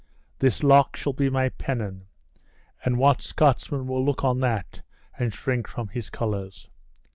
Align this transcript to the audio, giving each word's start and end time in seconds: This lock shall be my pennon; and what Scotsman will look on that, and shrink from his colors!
This 0.39 0.63
lock 0.63 0.95
shall 0.95 1.13
be 1.13 1.29
my 1.29 1.49
pennon; 1.49 2.07
and 2.83 2.97
what 2.97 3.21
Scotsman 3.21 3.85
will 3.85 4.03
look 4.03 4.23
on 4.23 4.39
that, 4.39 4.81
and 5.19 5.31
shrink 5.31 5.67
from 5.67 5.89
his 5.89 6.09
colors! 6.09 6.67